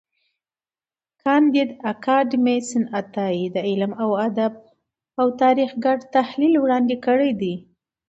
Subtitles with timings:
[1.23, 3.91] کانديد اکاډميسن عطایي د علم،
[4.27, 4.53] ادب
[5.19, 7.53] او تاریخ ګډ تحلیل وړاندي کړی دی.